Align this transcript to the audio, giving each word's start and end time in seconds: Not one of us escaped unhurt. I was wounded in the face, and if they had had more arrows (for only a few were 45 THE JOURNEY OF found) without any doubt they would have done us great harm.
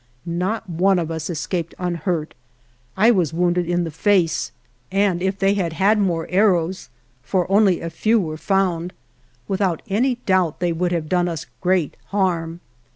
Not 0.25 0.67
one 0.67 0.97
of 0.97 1.11
us 1.11 1.29
escaped 1.29 1.75
unhurt. 1.77 2.33
I 2.97 3.11
was 3.11 3.35
wounded 3.35 3.67
in 3.69 3.83
the 3.83 3.91
face, 3.91 4.51
and 4.91 5.21
if 5.21 5.37
they 5.37 5.53
had 5.53 5.73
had 5.73 5.99
more 5.99 6.25
arrows 6.31 6.89
(for 7.21 7.45
only 7.51 7.81
a 7.81 7.91
few 7.91 8.19
were 8.19 8.35
45 8.35 8.47
THE 8.47 8.53
JOURNEY 8.53 8.63
OF 8.63 8.69
found) 8.89 8.93
without 9.47 9.81
any 9.89 10.15
doubt 10.25 10.59
they 10.59 10.73
would 10.73 10.91
have 10.91 11.07
done 11.07 11.27
us 11.27 11.45
great 11.61 11.97
harm. 12.07 12.61